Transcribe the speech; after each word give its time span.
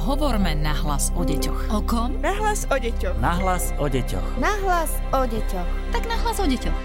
Hovorme 0.00 0.56
nahlas 0.56 1.12
o 1.12 1.28
deťoch. 1.28 1.76
O 1.76 1.84
kom? 1.84 2.16
Nahlas 2.24 2.64
o 2.72 2.76
deťoch. 2.80 3.20
Nahlas 3.20 3.76
o 3.76 3.84
deťoch. 3.84 4.40
Nahlas 4.40 4.96
o 5.12 5.28
deťoch. 5.28 5.68
Tak 5.92 6.08
nahlas 6.08 6.40
o 6.40 6.48
deťoch. 6.48 6.78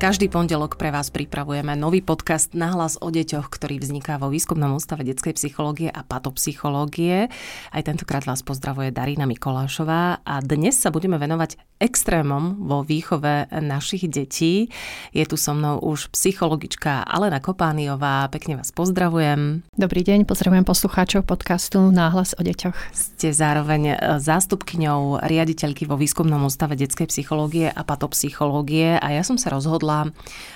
Každý 0.00 0.32
pondelok 0.32 0.80
pre 0.80 0.88
vás 0.88 1.12
pripravujeme 1.12 1.76
nový 1.76 2.00
podcast 2.00 2.56
na 2.56 2.72
hlas 2.72 2.96
o 3.00 3.12
deťoch, 3.12 3.52
ktorý 3.52 3.80
vzniká 3.80 4.16
vo 4.16 4.32
Výskumnom 4.32 4.76
ústave 4.80 5.04
detskej 5.04 5.36
psychológie 5.36 5.92
a 5.92 6.04
patopsychológie. 6.04 7.28
Aj 7.72 7.82
tentokrát 7.84 8.24
vás 8.24 8.40
pozdravuje 8.40 8.92
Darina 8.92 9.28
Mikolášová 9.28 10.24
a 10.24 10.34
dnes 10.40 10.80
sa 10.80 10.88
budeme 10.88 11.20
venovať 11.20 11.75
extrémom 11.76 12.56
vo 12.64 12.80
výchove 12.80 13.52
našich 13.52 14.08
detí. 14.08 14.72
Je 15.12 15.24
tu 15.28 15.36
so 15.36 15.52
mnou 15.52 15.76
už 15.84 16.08
psychologička 16.08 17.04
Alena 17.04 17.36
Kopániová. 17.36 18.32
Pekne 18.32 18.56
vás 18.56 18.72
pozdravujem. 18.72 19.60
Dobrý 19.76 20.00
deň, 20.00 20.24
pozdravujem 20.24 20.64
poslucháčov 20.64 21.28
podcastu 21.28 21.92
Náhlas 21.92 22.32
o 22.32 22.40
deťoch. 22.40 22.96
Ste 22.96 23.36
zároveň 23.36 23.96
zástupkyňou 24.16 25.20
riaditeľky 25.20 25.84
vo 25.84 26.00
Výskumnom 26.00 26.48
ústave 26.48 26.80
detskej 26.80 27.12
psychológie 27.12 27.68
a 27.68 27.84
patopsychológie 27.84 28.96
a 28.96 29.06
ja 29.12 29.20
som 29.20 29.36
sa 29.36 29.52
rozhodla 29.52 30.08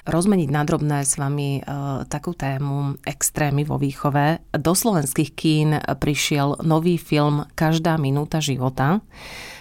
rozmeniť 0.09 0.49
na 0.49 0.63
drobné 0.65 1.05
s 1.05 1.21
vami 1.21 1.61
e, 1.61 1.63
takú 2.09 2.33
tému 2.33 2.97
extrémy 3.05 3.69
vo 3.69 3.77
výchove. 3.77 4.41
Do 4.57 4.73
slovenských 4.73 5.30
kín 5.37 5.77
prišiel 5.77 6.65
nový 6.65 6.97
film 6.97 7.45
Každá 7.52 8.01
minúta 8.01 8.41
života 8.41 9.05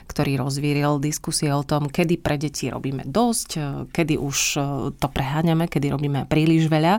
ktorý 0.09 0.41
rozvíril 0.41 0.97
diskusie 0.97 1.53
o 1.53 1.61
tom, 1.61 1.85
kedy 1.85 2.17
pre 2.17 2.41
deti 2.41 2.73
robíme 2.73 3.05
dosť, 3.05 3.49
e, 3.55 3.61
kedy 3.93 4.17
už 4.17 4.37
e, 4.57 4.61
to 4.97 5.07
preháňame, 5.07 5.69
kedy 5.69 5.93
robíme 5.93 6.25
príliš 6.25 6.65
veľa. 6.65 6.97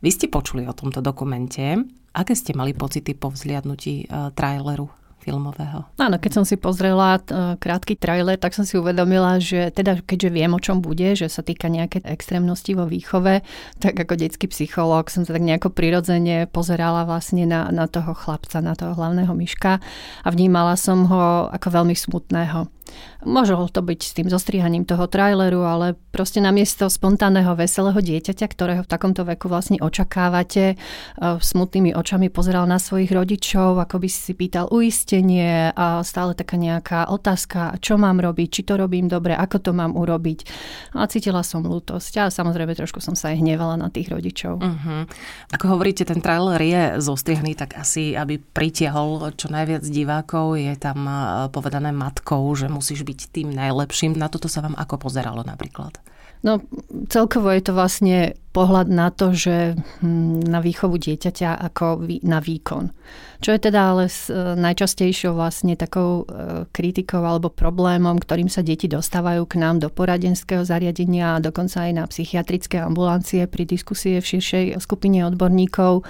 Vy 0.00 0.10
ste 0.10 0.26
počuli 0.32 0.64
o 0.64 0.72
tomto 0.72 1.04
dokumente. 1.04 1.84
Aké 2.16 2.32
ste 2.32 2.56
mali 2.56 2.72
pocity 2.72 3.12
po 3.14 3.30
vzliadnutí 3.30 4.10
traileru? 4.34 4.97
Filmového. 5.20 5.84
Áno, 5.98 6.16
keď 6.16 6.30
som 6.40 6.44
si 6.46 6.54
pozrela 6.54 7.18
e, 7.18 7.58
krátky 7.58 7.98
trailer, 7.98 8.38
tak 8.38 8.54
som 8.54 8.62
si 8.64 8.78
uvedomila, 8.78 9.36
že 9.42 9.74
teda 9.74 10.00
keďže 10.00 10.30
viem, 10.30 10.52
o 10.54 10.62
čom 10.62 10.80
bude, 10.80 11.12
že 11.18 11.26
sa 11.28 11.42
týka 11.42 11.68
nejaké 11.68 12.00
extrémnosti 12.06 12.72
vo 12.72 12.86
výchove, 12.86 13.42
tak 13.82 13.94
ako 13.98 14.14
detský 14.16 14.46
psychológ 14.48 15.10
som 15.10 15.26
sa 15.26 15.34
tak 15.34 15.44
nejako 15.44 15.74
prirodzene 15.74 16.46
pozerala 16.48 17.04
vlastne 17.04 17.44
na, 17.44 17.68
na 17.74 17.90
toho 17.90 18.14
chlapca, 18.14 18.62
na 18.62 18.78
toho 18.78 18.96
hlavného 18.96 19.34
myška 19.34 19.82
a 20.24 20.28
vnímala 20.30 20.78
som 20.78 21.04
ho 21.10 21.50
ako 21.52 21.82
veľmi 21.82 21.94
smutného. 21.98 22.77
Môželo 23.26 23.66
to 23.66 23.82
byť 23.82 24.00
s 24.00 24.14
tým 24.14 24.30
zostrihaním 24.30 24.86
toho 24.86 25.10
traileru, 25.10 25.66
ale 25.66 25.98
proste 26.14 26.38
namiesto 26.38 26.86
spontánneho, 26.86 27.58
veselého 27.58 27.98
dieťaťa, 27.98 28.46
ktorého 28.46 28.82
v 28.86 28.90
takomto 28.90 29.26
veku 29.26 29.50
vlastne 29.50 29.82
očakávate, 29.82 30.74
e, 30.74 30.76
smutnými 31.18 31.98
očami 31.98 32.30
pozeral 32.30 32.70
na 32.70 32.78
svojich 32.78 33.10
rodičov, 33.10 33.82
ako 33.82 33.98
by 33.98 34.08
si 34.08 34.38
pýtal 34.38 34.70
uistenie 34.70 35.74
a 35.74 36.06
stále 36.06 36.38
taká 36.38 36.54
nejaká 36.54 37.10
otázka, 37.10 37.82
čo 37.82 37.98
mám 37.98 38.22
robiť, 38.22 38.48
či 38.54 38.62
to 38.62 38.78
robím 38.78 39.10
dobre, 39.10 39.34
ako 39.34 39.66
to 39.66 39.70
mám 39.74 39.98
urobiť. 39.98 40.46
A 40.94 41.10
cítila 41.10 41.42
som 41.42 41.66
lútosť 41.66 42.22
a 42.22 42.24
samozrejme 42.30 42.78
trošku 42.78 43.02
som 43.02 43.18
sa 43.18 43.34
aj 43.34 43.42
hnevala 43.42 43.74
na 43.74 43.90
tých 43.90 44.14
rodičov. 44.14 44.62
Uh-huh. 44.62 45.10
Ako 45.50 45.74
hovoríte, 45.74 46.06
ten 46.06 46.22
trailer 46.22 46.62
je 46.62 46.82
zostrihaný 47.02 47.58
tak 47.58 47.74
asi, 47.74 48.14
aby 48.14 48.38
pritiahol 48.38 49.34
čo 49.34 49.50
najviac 49.50 49.82
divákov. 49.82 50.54
Je 50.54 50.78
tam 50.78 51.02
e, 51.02 51.50
povedané 51.50 51.90
matkou, 51.90 52.46
že 52.54 52.70
musíš 52.78 53.02
byť 53.02 53.34
tým 53.34 53.48
najlepším. 53.50 54.14
Na 54.14 54.30
toto 54.30 54.46
sa 54.46 54.62
vám 54.62 54.78
ako 54.78 55.10
pozeralo 55.10 55.42
napríklad? 55.42 55.98
No 56.46 56.62
celkovo 57.10 57.50
je 57.50 57.62
to 57.66 57.72
vlastne 57.74 58.38
pohľad 58.54 58.86
na 58.90 59.10
to, 59.10 59.34
že 59.34 59.74
hm, 60.02 60.46
na 60.46 60.62
výchovu 60.62 60.98
dieťaťa 60.98 61.58
ako 61.70 62.06
na 62.22 62.38
výkon. 62.38 62.94
Čo 63.38 63.54
je 63.54 63.60
teda 63.70 63.94
ale 63.94 64.10
e, 64.10 64.14
najčastejšou 64.58 65.34
vlastne 65.34 65.78
takou 65.78 66.26
e, 66.26 66.66
kritikou 66.70 67.22
alebo 67.22 67.54
problémom, 67.54 68.18
ktorým 68.18 68.50
sa 68.50 68.66
deti 68.66 68.90
dostávajú 68.90 69.46
k 69.46 69.62
nám 69.62 69.78
do 69.82 69.90
poradenského 69.90 70.66
zariadenia 70.66 71.38
a 71.38 71.42
dokonca 71.42 71.86
aj 71.86 71.92
na 71.94 72.04
psychiatrické 72.06 72.82
ambulancie 72.82 73.46
pri 73.46 73.62
diskusie 73.66 74.18
v 74.18 74.26
širšej 74.26 74.64
skupine 74.82 75.22
odborníkov, 75.26 76.02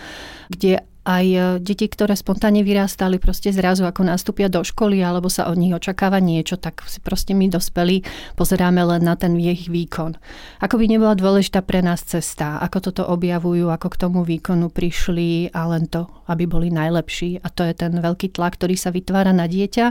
kde 0.48 0.87
aj 1.04 1.26
e, 1.26 1.38
deti, 1.62 1.86
ktoré 1.86 2.14
spontánne 2.18 2.66
vyrástali 2.66 3.16
proste 3.22 3.54
zrazu 3.54 3.86
ako 3.86 4.06
nastúpia 4.06 4.50
do 4.50 4.60
školy 4.60 5.00
alebo 5.00 5.30
sa 5.30 5.46
od 5.46 5.56
nich 5.56 5.72
očakáva 5.72 6.18
niečo, 6.18 6.58
tak 6.58 6.82
si 6.86 6.98
proste 6.98 7.32
my 7.32 7.48
dospelí 7.50 8.02
pozeráme 8.34 8.82
len 8.84 9.06
na 9.06 9.14
ten 9.14 9.34
ich 9.38 9.70
výkon. 9.70 10.18
Ako 10.60 10.76
by 10.76 10.84
nebola 10.90 11.14
dôležitá 11.14 11.62
pre 11.64 11.80
nás 11.80 12.02
cesta, 12.04 12.58
ako 12.60 12.90
toto 12.90 13.02
objavujú, 13.08 13.70
ako 13.70 13.88
k 13.88 14.00
tomu 14.00 14.20
výkonu 14.26 14.68
prišli 14.68 15.54
a 15.54 15.66
len 15.70 15.88
to, 15.88 16.06
aby 16.28 16.44
boli 16.44 16.68
najlepší. 16.68 17.40
A 17.40 17.48
to 17.48 17.64
je 17.64 17.72
ten 17.72 17.94
veľký 17.96 18.36
tlak, 18.36 18.60
ktorý 18.60 18.76
sa 18.76 18.92
vytvára 18.92 19.32
na 19.32 19.48
dieťa. 19.48 19.86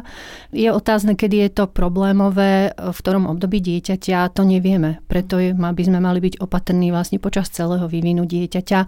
Je 0.53 0.69
otázne, 0.69 1.17
kedy 1.17 1.47
je 1.47 1.49
to 1.49 1.65
problémové, 1.65 2.71
v 2.77 2.97
ktorom 2.97 3.25
období 3.25 3.59
dieťaťa, 3.63 4.37
to 4.37 4.45
nevieme. 4.45 5.01
Preto 5.09 5.41
je, 5.41 5.57
by 5.57 5.83
sme 5.83 5.99
mali 5.99 6.21
byť 6.21 6.39
opatrní 6.39 6.93
vlastne 6.93 7.17
počas 7.17 7.49
celého 7.49 7.89
vývinu 7.89 8.29
dieťaťa 8.29 8.79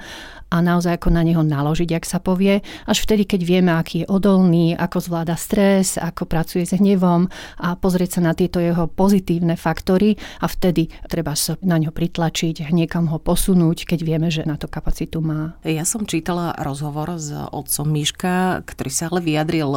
a 0.49 0.57
naozaj 0.61 0.97
ako 0.97 1.09
na 1.13 1.21
neho 1.21 1.41
naložiť, 1.45 1.89
ak 1.93 2.05
sa 2.05 2.18
povie, 2.19 2.61
až 2.85 2.97
vtedy, 3.07 3.25
keď 3.25 3.41
vieme, 3.47 3.71
aký 3.73 4.03
je 4.03 4.09
odolný, 4.11 4.75
ako 4.75 4.99
zvláda 4.99 5.39
stres, 5.39 5.95
ako 5.97 6.27
pracuje 6.27 6.67
s 6.67 6.75
hnevom 6.75 7.31
a 7.57 7.73
pozrieť 7.79 8.19
sa 8.19 8.21
na 8.29 8.37
tieto 8.37 8.59
jeho 8.59 8.85
pozitívne 8.85 9.55
faktory 9.55 10.19
a 10.43 10.47
vtedy 10.51 10.91
treba 11.07 11.33
sa 11.33 11.55
na 11.63 11.79
ňo 11.79 11.95
pritlačiť, 11.95 12.69
niekam 12.69 13.07
ho 13.09 13.17
posunúť, 13.17 13.89
keď 13.89 13.99
vieme, 14.03 14.27
že 14.29 14.43
na 14.43 14.59
to 14.59 14.67
kapacitu 14.67 15.23
má. 15.23 15.57
Ja 15.63 15.87
som 15.87 16.05
čítala 16.05 16.53
rozhovor 16.59 17.15
s 17.15 17.31
otcom 17.31 17.87
Miška, 17.89 18.61
ktorý 18.67 18.91
sa 18.91 19.07
ale 19.09 19.23
vyjadril, 19.23 19.69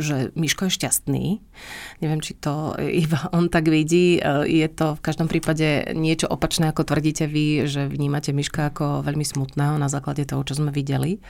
že 0.00 0.32
Miško 0.34 0.66
je 0.66 0.76
šťastný. 0.76 1.24
Neviem, 2.00 2.20
či 2.24 2.34
to 2.34 2.74
iba 2.80 3.28
on 3.30 3.52
tak 3.52 3.68
vidí. 3.68 4.18
Je 4.48 4.68
to 4.72 4.98
v 4.98 5.04
každom 5.04 5.28
prípade 5.28 5.92
niečo 5.94 6.26
opačné, 6.26 6.72
ako 6.72 6.88
tvrdíte 6.88 7.28
vy, 7.28 7.68
že 7.68 7.86
vnímate 7.86 8.34
Miška 8.34 8.72
ako 8.72 9.04
veľmi 9.04 9.22
smutného 9.22 9.76
na 9.76 9.86
základe 9.86 10.24
toho, 10.26 10.42
čo 10.42 10.58
sme 10.58 10.74
videli. 10.74 11.20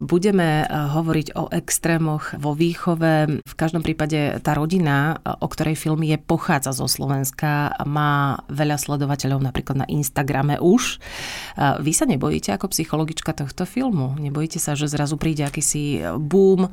Budeme 0.00 0.64
eh, 0.64 0.68
hovoriť 0.68 1.36
o 1.36 1.50
extrémoch 1.52 2.36
vo 2.40 2.56
výchove. 2.56 3.42
V 3.42 3.54
každom 3.58 3.84
prípade 3.84 4.40
tá 4.40 4.56
rodina, 4.56 5.18
eh, 5.20 5.36
o 5.36 5.46
ktorej 5.48 5.76
film 5.76 6.06
je, 6.06 6.16
pochádza 6.16 6.72
zo 6.72 6.88
Slovenska, 6.88 7.76
má 7.84 8.40
veľa 8.48 8.80
sledovateľov 8.80 9.42
napríklad 9.42 9.84
na 9.84 9.86
Instagrame 9.90 10.56
už. 10.56 10.98
Eh, 11.58 11.80
vy 11.82 11.92
sa 11.92 12.08
nebojíte 12.08 12.54
ako 12.54 12.72
psychologička 12.72 13.36
tohto 13.36 13.68
filmu? 13.68 14.16
Nebojíte 14.16 14.56
sa, 14.62 14.78
že 14.78 14.88
zrazu 14.88 15.20
príde 15.20 15.44
akýsi 15.44 16.00
boom 16.16 16.72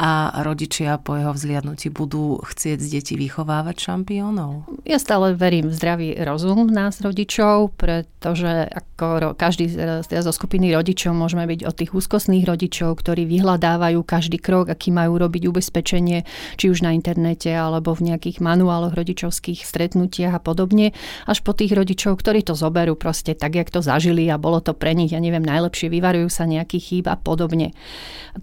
a 0.00 0.42
rodičia 0.46 0.96
po 1.02 1.18
jeho 1.18 1.34
vzliadnutí 1.34 1.90
budú 1.92 2.40
chcieť 2.40 2.78
z 2.78 2.88
detí 2.88 3.14
vychovávať 3.18 3.90
šampiónov? 3.90 4.64
Ja 4.86 4.96
stále 4.96 5.34
verím 5.34 5.68
v 5.68 5.76
zdravý 5.76 6.08
rozum 6.22 6.70
nás 6.70 7.02
rodičov, 7.02 7.74
pretože 7.76 8.70
ako 8.70 9.36
každý 9.36 9.68
zo 10.06 10.32
skupiny 10.32 10.72
rodičov 10.72 11.12
môžeme 11.12 11.44
byť 11.44 11.60
od 11.66 11.74
tých 11.74 11.92
úzkostných 11.92 12.44
rodičov 12.46 12.59
rodičov, 12.60 13.00
ktorí 13.00 13.24
vyhľadávajú 13.24 14.04
každý 14.04 14.36
krok, 14.36 14.68
aký 14.68 14.92
majú 14.92 15.16
robiť 15.16 15.48
ubezpečenie, 15.48 16.28
či 16.60 16.68
už 16.68 16.84
na 16.84 16.92
internete 16.92 17.48
alebo 17.48 17.96
v 17.96 18.12
nejakých 18.12 18.44
manuáloch 18.44 18.92
rodičovských 18.92 19.64
stretnutiach 19.64 20.36
a 20.36 20.44
podobne, 20.44 20.92
až 21.24 21.40
po 21.40 21.56
tých 21.56 21.72
rodičov, 21.72 22.20
ktorí 22.20 22.44
to 22.44 22.52
zoberú 22.52 23.00
proste 23.00 23.32
tak, 23.32 23.56
jak 23.56 23.72
to 23.72 23.80
zažili 23.80 24.28
a 24.28 24.36
bolo 24.36 24.60
to 24.60 24.76
pre 24.76 24.92
nich, 24.92 25.16
ja 25.16 25.24
neviem, 25.24 25.40
najlepšie, 25.40 25.88
vyvarujú 25.88 26.28
sa 26.28 26.44
nejakých 26.44 26.84
chýb 26.84 27.08
a 27.08 27.16
podobne. 27.16 27.72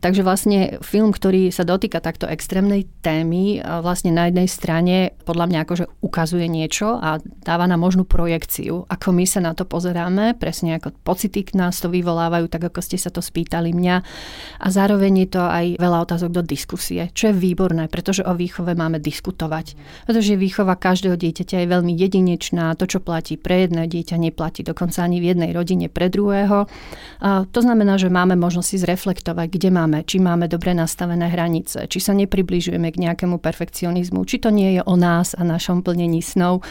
Takže 0.01 0.25
vlastne 0.25 0.81
film, 0.81 1.13
ktorý 1.13 1.53
sa 1.53 1.61
dotýka 1.61 2.01
takto 2.01 2.25
extrémnej 2.25 2.89
témy, 3.05 3.61
vlastne 3.85 4.09
na 4.09 4.33
jednej 4.33 4.49
strane 4.49 5.13
podľa 5.29 5.45
mňa 5.45 5.59
akože 5.61 5.85
ukazuje 6.01 6.49
niečo 6.49 6.97
a 6.97 7.21
dáva 7.21 7.69
nám 7.69 7.85
možnú 7.85 8.01
projekciu, 8.01 8.89
ako 8.89 9.13
my 9.13 9.29
sa 9.29 9.45
na 9.45 9.53
to 9.53 9.69
pozeráme, 9.69 10.33
presne 10.41 10.81
ako 10.81 10.89
pocity 11.05 11.45
nás 11.53 11.77
to 11.77 11.93
vyvolávajú, 11.93 12.49
tak 12.49 12.73
ako 12.73 12.81
ste 12.81 12.97
sa 12.97 13.13
to 13.13 13.21
spýtali 13.21 13.77
mňa 13.77 13.96
a 14.57 14.67
zároveň 14.67 15.25
je 15.25 15.29
to 15.37 15.43
aj 15.43 15.65
veľa 15.77 15.97
otázok 16.09 16.29
do 16.33 16.41
diskusie, 16.43 17.09
čo 17.13 17.31
je 17.31 17.35
výborné, 17.35 17.87
pretože 17.87 18.25
o 18.25 18.33
výchove 18.33 18.73
máme 18.73 18.97
diskutovať. 18.97 19.77
Pretože 20.09 20.39
výchova 20.39 20.75
každého 20.75 21.15
dieťaťa 21.15 21.63
je 21.63 21.67
veľmi 21.67 21.93
jedinečná, 21.93 22.73
to, 22.75 22.89
čo 22.89 22.99
platí 22.99 23.37
pre 23.37 23.67
jedné 23.67 23.85
dieťa, 23.85 24.17
neplatí 24.17 24.65
dokonca 24.65 25.05
ani 25.05 25.21
v 25.21 25.35
jednej 25.35 25.51
rodine 25.53 25.87
pre 25.87 26.09
druhého. 26.09 26.65
A 27.21 27.45
to 27.49 27.59
znamená, 27.61 28.01
že 28.01 28.09
máme 28.11 28.33
možnosť 28.33 28.67
si 28.67 28.77
zreflektovať, 28.81 29.47
kde 29.47 29.69
máme, 29.69 29.97
či 30.03 30.17
máme 30.17 30.49
dobre 30.49 30.73
nastavené 30.73 31.29
hranice, 31.29 31.85
či 31.87 31.99
sa 32.01 32.17
nepribližujeme 32.17 32.89
k 32.89 33.01
nejakému 33.07 33.37
perfekcionizmu, 33.37 34.25
či 34.25 34.41
to 34.41 34.49
nie 34.49 34.79
je 34.79 34.81
o 34.83 34.95
nás 34.97 35.37
a 35.37 35.45
našom 35.45 35.85
plnení 35.85 36.19
snov. 36.23 36.65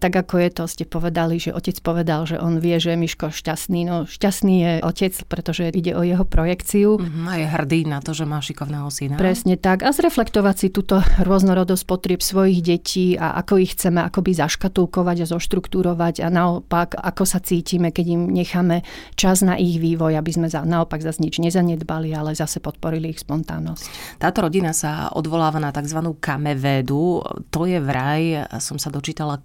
Tak 0.00 0.16
ako 0.16 0.40
je 0.40 0.50
to, 0.50 0.64
ste 0.64 0.84
povedali, 0.88 1.36
že 1.36 1.52
otec 1.52 1.76
povedal, 1.84 2.24
že 2.24 2.40
on 2.40 2.56
vie, 2.56 2.80
že 2.80 2.96
je 2.96 2.98
Miško 2.98 3.28
šťastný. 3.28 3.84
No 3.84 4.08
šťastný 4.08 4.54
je 4.56 4.72
otec, 4.80 5.12
pretože 5.28 5.68
ide 5.68 5.92
o 5.92 6.00
jeho 6.00 6.24
projekciu. 6.24 6.96
Mm-hmm, 6.96 7.28
a 7.28 7.32
je 7.36 7.46
hrdý 7.46 7.80
na 7.84 8.00
to, 8.00 8.16
že 8.16 8.24
má 8.24 8.40
šikovného 8.40 8.88
syna. 8.88 9.20
Presne 9.20 9.60
tak. 9.60 9.84
A 9.84 9.92
zreflektovať 9.92 10.56
si 10.56 10.68
túto 10.72 11.04
rôznorodosť 11.20 11.84
potrieb 11.84 12.24
svojich 12.24 12.64
detí 12.64 13.20
a 13.20 13.36
ako 13.44 13.60
ich 13.60 13.76
chceme 13.76 14.00
akoby 14.00 14.32
zaškatulkovať 14.40 15.16
a 15.20 15.30
zoštruktúrovať 15.36 16.24
a 16.24 16.32
naopak, 16.32 16.96
ako 16.96 17.28
sa 17.28 17.44
cítime, 17.44 17.92
keď 17.92 18.06
im 18.16 18.22
necháme 18.32 18.80
čas 19.20 19.44
na 19.44 19.60
ich 19.60 19.76
vývoj, 19.76 20.16
aby 20.16 20.32
sme 20.32 20.48
za, 20.48 20.64
naopak 20.64 21.04
zase 21.04 21.20
nič 21.20 21.44
nezanedbali, 21.44 22.16
ale 22.16 22.32
zase 22.32 22.64
podporili 22.64 23.12
ich 23.12 23.20
spontánnosť. 23.20 24.16
Táto 24.16 24.48
rodina 24.48 24.72
sa 24.72 25.12
odvoláva 25.12 25.60
na 25.60 25.68
tzv. 25.76 26.00
kamevédu. 26.16 27.20
To 27.52 27.68
je 27.68 27.76
vraj, 27.76 28.48
som 28.64 28.80
sa 28.80 28.88
dočítala, 28.88 29.36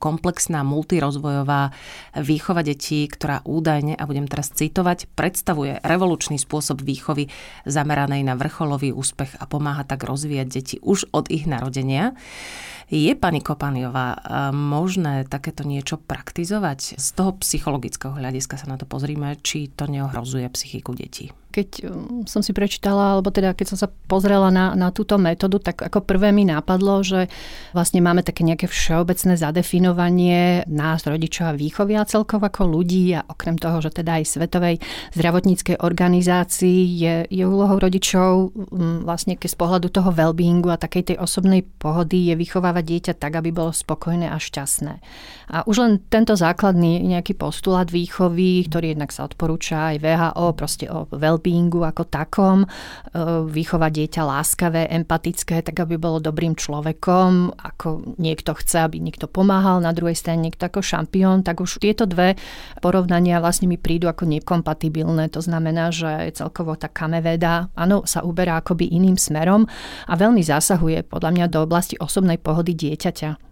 komplexná 0.45 0.61
multirozvojová 0.61 1.73
výchova 2.21 2.61
detí, 2.61 3.09
ktorá 3.09 3.41
údajne, 3.49 3.97
a 3.97 4.05
budem 4.05 4.29
teraz 4.29 4.53
citovať, 4.53 5.09
predstavuje 5.17 5.81
revolučný 5.81 6.37
spôsob 6.37 6.85
výchovy 6.85 7.33
zameranej 7.65 8.21
na 8.21 8.37
vrcholový 8.37 8.93
úspech 8.93 9.41
a 9.41 9.49
pomáha 9.49 9.81
tak 9.81 10.05
rozvíjať 10.05 10.47
deti 10.53 10.77
už 10.85 11.09
od 11.09 11.33
ich 11.33 11.49
narodenia. 11.49 12.13
Je, 12.85 13.17
pani 13.17 13.41
Kopaniová, 13.41 14.21
možné 14.53 15.25
takéto 15.25 15.65
niečo 15.65 15.97
praktizovať? 15.97 17.01
Z 17.01 17.07
toho 17.17 17.33
psychologického 17.41 18.13
hľadiska 18.13 18.61
sa 18.61 18.69
na 18.69 18.77
to 18.77 18.85
pozrime, 18.85 19.41
či 19.41 19.73
to 19.73 19.89
neohrozuje 19.89 20.45
psychiku 20.53 20.93
detí 20.93 21.33
keď 21.55 21.69
um, 21.87 22.27
som 22.27 22.43
si 22.43 22.51
prečítala, 22.51 23.15
alebo 23.15 23.31
teda 23.31 23.55
keď 23.55 23.65
som 23.71 23.77
sa 23.79 23.87
pozrela 23.87 24.51
na, 24.51 24.75
na 24.75 24.91
túto 24.91 25.15
metódu, 25.15 25.63
tak 25.63 25.79
ako 25.79 26.03
prvé 26.03 26.35
mi 26.35 26.43
napadlo, 26.43 26.99
že 26.99 27.31
vlastne 27.71 28.03
máme 28.03 28.27
také 28.27 28.43
nejaké 28.43 28.67
všeobecné 28.67 29.39
zadefinovanie 29.39 30.67
nás, 30.67 31.07
rodičov 31.07 31.55
a 31.55 31.55
výchovy 31.55 31.95
a 31.95 32.03
celkov 32.03 32.43
ako 32.43 32.67
ľudí 32.67 33.15
a 33.15 33.23
okrem 33.23 33.55
toho, 33.55 33.79
že 33.79 33.95
teda 33.95 34.19
aj 34.19 34.35
Svetovej 34.35 34.75
zdravotníckej 35.15 35.79
organizácii 35.79 36.79
je, 36.83 37.15
je 37.31 37.43
úlohou 37.47 37.79
rodičov 37.79 38.51
vlastne 39.07 39.39
keď 39.39 39.49
z 39.55 39.57
pohľadu 39.57 39.87
toho 39.87 40.11
well-beingu 40.11 40.73
a 40.73 40.81
takej 40.81 41.15
tej 41.15 41.17
osobnej 41.21 41.63
pohody 41.79 42.33
je 42.33 42.35
vychovávať 42.75 42.83
dieťa 42.91 43.13
tak, 43.15 43.39
aby 43.39 43.55
bolo 43.55 43.71
spokojné 43.71 44.27
a 44.27 44.35
šťastné. 44.35 44.93
A 45.55 45.63
už 45.63 45.75
len 45.79 45.93
tento 46.11 46.35
základný 46.35 46.99
nejaký 47.05 47.37
postulát 47.37 47.87
výchovy, 47.87 48.67
ktorý 48.67 48.97
jednak 48.97 49.13
sa 49.13 49.23
odporúča 49.29 49.95
aj 49.95 50.01
VHO, 50.01 50.45
proste 50.57 50.85
o 50.89 51.07
well 51.15 51.39
well 51.39 51.85
ako 51.85 52.03
takom, 52.09 52.65
e, 52.65 52.67
vychovať 53.45 53.91
dieťa 53.93 54.21
láskavé, 54.25 54.81
empatické, 54.89 55.61
tak 55.61 55.77
aby 55.85 55.95
bolo 55.95 56.17
dobrým 56.17 56.57
človekom, 56.57 57.53
ako 57.55 58.17
niekto 58.17 58.57
chce, 58.57 58.89
aby 58.89 58.97
niekto 58.99 59.29
pomáhal, 59.29 59.79
na 59.79 59.93
druhej 59.93 60.17
strane 60.17 60.49
niekto 60.49 60.65
ako 60.65 60.81
šampión, 60.81 61.45
tak 61.45 61.61
už 61.61 61.77
tieto 61.77 62.09
dve 62.09 62.35
porovnania 62.81 63.37
vlastne 63.37 63.69
mi 63.69 63.77
prídu 63.77 64.09
ako 64.09 64.25
nekompatibilné. 64.25 65.29
To 65.37 65.45
znamená, 65.45 65.93
že 65.93 66.33
celkovo 66.33 66.73
tá 66.73 66.89
kameveda, 66.89 67.69
áno, 67.77 68.03
sa 68.09 68.25
uberá 68.25 68.57
akoby 68.57 68.89
iným 68.89 69.15
smerom 69.15 69.69
a 70.09 70.13
veľmi 70.17 70.41
zasahuje 70.41 71.05
podľa 71.05 71.29
mňa 71.31 71.45
do 71.53 71.61
oblasti 71.61 71.93
osobnej 72.01 72.41
pohody 72.41 72.64
dieťaťa 72.73 73.45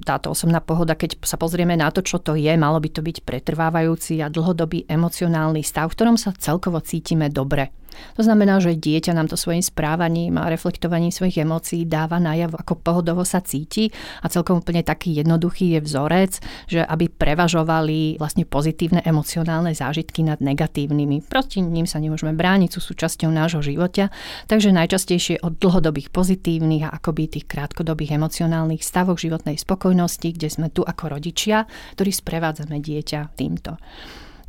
táto 0.00 0.32
osobná 0.32 0.64
pohoda, 0.64 0.96
keď 0.96 1.20
sa 1.20 1.36
pozrieme 1.36 1.76
na 1.76 1.92
to, 1.92 2.00
čo 2.00 2.16
to 2.16 2.32
je, 2.32 2.48
malo 2.56 2.80
by 2.80 2.88
to 2.88 3.04
byť 3.04 3.28
pretrvávajúci 3.28 4.24
a 4.24 4.32
dlhodobý 4.32 4.88
emocionálny 4.88 5.60
stav, 5.60 5.92
v 5.92 5.96
ktorom 6.00 6.16
sa 6.16 6.32
celkovo 6.32 6.80
cítime 6.80 7.28
dobre. 7.28 7.68
To 8.18 8.22
znamená, 8.22 8.58
že 8.58 8.76
dieťa 8.76 9.12
nám 9.16 9.28
to 9.28 9.36
svojim 9.36 9.62
správaním 9.62 10.36
a 10.36 10.48
reflektovaním 10.48 11.14
svojich 11.14 11.42
emócií 11.42 11.88
dáva 11.88 12.18
najavo, 12.18 12.58
ako 12.58 12.74
pohodovo 12.80 13.22
sa 13.22 13.40
cíti 13.40 13.88
a 14.20 14.28
celkom 14.28 14.60
úplne 14.60 14.84
taký 14.84 15.16
jednoduchý 15.16 15.78
je 15.78 15.80
vzorec, 15.80 16.32
že 16.68 16.80
aby 16.82 17.08
prevažovali 17.08 18.16
vlastne 18.20 18.44
pozitívne 18.44 19.00
emocionálne 19.04 19.72
zážitky 19.72 20.24
nad 20.26 20.40
negatívnymi. 20.40 21.26
Proti 21.26 21.64
ním 21.64 21.88
sa 21.88 22.02
nemôžeme 22.02 22.36
brániť, 22.36 22.76
sú 22.76 22.80
súčasťou 22.92 23.30
nášho 23.32 23.62
života, 23.64 24.12
takže 24.48 24.74
najčastejšie 24.74 25.40
od 25.44 25.56
dlhodobých 25.56 26.10
pozitívnych 26.10 26.88
a 26.88 26.94
akoby 26.94 27.38
tých 27.38 27.46
krátkodobých 27.48 28.16
emocionálnych 28.16 28.84
stavoch 28.84 29.20
životnej 29.20 29.56
spokojnosti, 29.56 30.28
kde 30.34 30.48
sme 30.48 30.68
tu 30.68 30.82
ako 30.84 31.18
rodičia, 31.18 31.64
ktorí 31.96 32.10
sprevádzame 32.10 32.80
dieťa 32.80 33.36
týmto. 33.36 33.76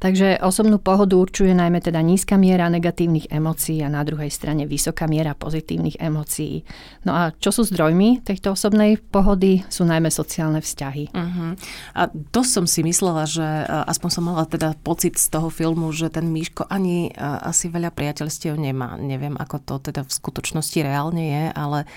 Takže 0.04 0.44
osobnú 0.44 0.84
pohodu 0.84 1.16
určuje 1.16 1.56
najmä 1.56 1.80
teda 1.80 2.04
nízka 2.04 2.36
miera 2.36 2.68
negatívnych 2.68 3.32
emócií 3.32 3.80
a 3.80 3.88
na 3.88 4.04
druhej 4.04 4.28
strane 4.28 4.68
vysoká 4.68 5.08
miera 5.08 5.32
pozitívnych 5.32 5.96
emócií. 5.96 6.68
No 7.08 7.16
a 7.16 7.32
čo 7.32 7.56
sú 7.56 7.64
zdrojmi 7.64 8.20
tejto 8.20 8.52
osobnej 8.52 9.00
pohody? 9.00 9.64
Sú 9.72 9.88
najmä 9.88 10.12
sociálne 10.12 10.60
vzťahy. 10.60 11.16
Uh-huh. 11.16 11.56
A 11.96 12.12
to 12.36 12.44
som 12.44 12.68
si 12.68 12.84
myslela, 12.84 13.24
že 13.24 13.48
aspoň 13.88 14.10
som 14.12 14.28
mala 14.28 14.44
teda 14.44 14.76
pocit 14.84 15.16
z 15.16 15.32
toho 15.32 15.48
filmu, 15.48 15.96
že 15.96 16.12
ten 16.12 16.28
Míško 16.28 16.68
ani 16.68 17.16
asi 17.16 17.72
veľa 17.72 17.96
priateľstiev 17.96 18.60
nemá. 18.60 19.00
Neviem, 19.00 19.40
ako 19.40 19.64
to 19.64 19.88
teda 19.88 20.04
v 20.04 20.12
skutočnosti 20.12 20.84
reálne 20.84 21.24
je, 21.24 21.44
ale 21.56 21.88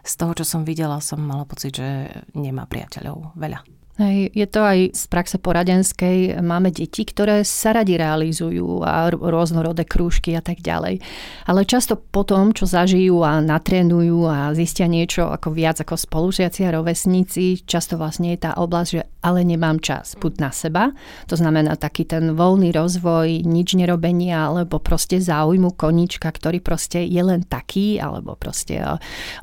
z 0.00 0.12
toho, 0.16 0.32
čo 0.32 0.48
som 0.48 0.64
videla, 0.64 1.04
som 1.04 1.20
mala 1.20 1.44
pocit, 1.44 1.76
že 1.76 2.08
nemá 2.32 2.64
priateľov 2.64 3.36
veľa. 3.36 3.60
Hej, 4.00 4.32
je 4.32 4.46
to 4.48 4.64
aj 4.64 4.96
z 4.96 5.04
praxe 5.12 5.36
poradenskej. 5.36 6.40
Máme 6.40 6.72
deti, 6.72 7.04
ktoré 7.04 7.44
sa 7.44 7.76
radi 7.76 8.00
realizujú 8.00 8.80
a 8.80 9.12
rôznorodé 9.12 9.84
krúžky 9.84 10.32
a 10.32 10.40
tak 10.40 10.64
ďalej. 10.64 11.04
Ale 11.44 11.68
často 11.68 12.00
po 12.00 12.24
tom, 12.24 12.56
čo 12.56 12.64
zažijú 12.64 13.20
a 13.20 13.44
natrénujú 13.44 14.24
a 14.24 14.56
zistia 14.56 14.88
niečo 14.88 15.28
ako 15.28 15.52
viac 15.52 15.84
ako 15.84 16.00
spolužiaci 16.00 16.64
a 16.64 16.80
rovesníci, 16.80 17.60
často 17.68 18.00
vlastne 18.00 18.32
je 18.32 18.40
tá 18.40 18.56
oblasť, 18.56 18.88
že 18.88 19.04
ale 19.20 19.44
nemám 19.44 19.76
čas. 19.84 20.16
Buď 20.16 20.32
na 20.40 20.48
seba, 20.48 20.96
to 21.28 21.36
znamená 21.36 21.76
taký 21.76 22.08
ten 22.08 22.32
voľný 22.32 22.72
rozvoj, 22.72 23.44
nič 23.44 23.76
nerobenia, 23.76 24.48
alebo 24.48 24.80
proste 24.80 25.20
záujmu 25.20 25.76
koníčka, 25.76 26.32
ktorý 26.32 26.64
proste 26.64 27.04
je 27.04 27.20
len 27.20 27.44
taký, 27.44 28.00
alebo 28.00 28.32
proste 28.32 28.80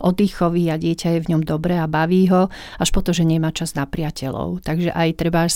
oddychový 0.01 0.74
a 0.74 0.81
dieťa 0.81 1.13
je 1.13 1.21
v 1.21 1.30
ňom 1.30 1.45
dobre 1.45 1.77
a 1.77 1.86
baví 1.86 2.25
ho, 2.33 2.50
až 2.81 2.89
po 2.89 3.06
to, 3.06 3.13
že 3.13 3.21
nemá 3.21 3.53
čas 3.53 3.77
na 3.77 3.86
priateľov 3.86 4.47
rodičov. 4.48 4.64
Takže 4.64 4.90
aj 4.96 5.10
treba 5.20 5.48
e, 5.48 5.52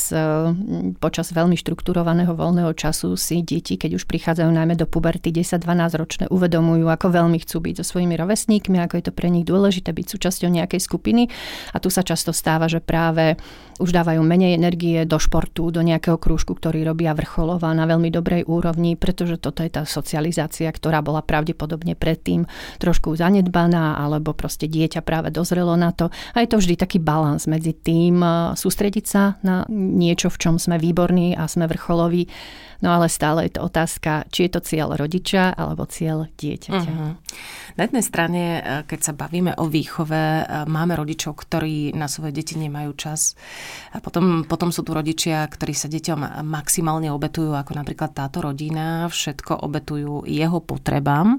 počas 0.99 1.31
veľmi 1.31 1.55
štrukturovaného 1.55 2.33
voľného 2.35 2.71
času 2.75 3.15
si 3.15 3.43
deti, 3.43 3.79
keď 3.79 4.01
už 4.01 4.03
prichádzajú 4.07 4.49
najmä 4.51 4.75
do 4.75 4.85
puberty 4.87 5.31
10-12 5.31 6.01
ročné, 6.01 6.23
uvedomujú, 6.27 6.87
ako 6.87 7.07
veľmi 7.11 7.39
chcú 7.43 7.57
byť 7.63 7.73
so 7.81 7.95
svojimi 7.95 8.15
rovesníkmi, 8.19 8.77
ako 8.83 8.99
je 8.99 9.03
to 9.07 9.13
pre 9.15 9.27
nich 9.31 9.47
dôležité 9.47 9.95
byť 9.95 10.05
súčasťou 10.17 10.49
nejakej 10.51 10.81
skupiny. 10.83 11.31
A 11.71 11.77
tu 11.79 11.87
sa 11.87 12.03
často 12.03 12.35
stáva, 12.35 12.67
že 12.67 12.83
práve 12.83 13.39
už 13.81 13.89
dávajú 13.89 14.21
menej 14.21 14.53
energie 14.53 15.01
do 15.09 15.17
športu, 15.17 15.73
do 15.73 15.81
nejakého 15.81 16.21
krúžku, 16.21 16.53
ktorý 16.53 16.85
robia 16.85 17.17
vrcholová 17.17 17.73
na 17.73 17.89
veľmi 17.89 18.13
dobrej 18.13 18.45
úrovni, 18.45 18.93
pretože 18.93 19.41
toto 19.41 19.65
je 19.65 19.73
tá 19.73 19.89
socializácia, 19.89 20.69
ktorá 20.69 21.01
bola 21.01 21.25
pravdepodobne 21.25 21.97
predtým 21.97 22.45
trošku 22.77 23.17
zanedbaná, 23.17 23.97
alebo 23.97 24.37
proste 24.37 24.69
dieťa 24.69 25.01
práve 25.01 25.33
dozrelo 25.33 25.73
na 25.73 25.89
to. 25.89 26.13
A 26.37 26.45
je 26.45 26.49
to 26.53 26.61
vždy 26.61 26.77
taký 26.77 27.01
balans 27.01 27.49
medzi 27.49 27.73
tým 27.73 28.21
sústredením 28.53 28.80
sústrediť 28.81 29.05
sa 29.05 29.37
na 29.45 29.61
niečo, 29.69 30.33
v 30.33 30.41
čom 30.41 30.55
sme 30.57 30.81
výborní 30.81 31.37
a 31.37 31.45
sme 31.45 31.69
vrcholoví. 31.69 32.25
No 32.81 32.97
ale 32.97 33.13
stále 33.13 33.45
je 33.45 33.61
to 33.61 33.69
otázka, 33.69 34.25
či 34.33 34.49
je 34.49 34.57
to 34.57 34.65
cieľ 34.65 34.97
rodiča 34.97 35.53
alebo 35.53 35.85
cieľ 35.85 36.25
dieťaťa. 36.33 36.93
Uh-huh. 36.97 37.13
Na 37.77 37.81
jednej 37.85 38.01
strane, 38.01 38.41
e, 38.41 38.61
keď 38.89 38.99
sa 39.05 39.13
bavíme 39.13 39.53
o 39.53 39.69
výchove, 39.69 40.17
e, 40.17 40.43
máme 40.65 40.97
rodičov, 40.97 41.37
ktorí 41.45 41.93
na 41.93 42.09
svoje 42.09 42.33
deti 42.33 42.57
nemajú 42.57 42.97
čas. 42.97 43.37
A 43.93 44.01
potom, 44.01 44.49
potom 44.49 44.73
sú 44.73 44.81
tu 44.81 44.97
rodičia, 44.97 45.45
ktorí 45.45 45.77
sa 45.77 45.85
deťom 45.85 46.41
maximálne 46.41 47.13
obetujú, 47.13 47.53
ako 47.53 47.77
napríklad 47.77 48.17
táto 48.17 48.41
rodina, 48.41 49.05
všetko 49.13 49.61
obetujú 49.61 50.25
jeho 50.25 50.57
potrebám. 50.57 51.37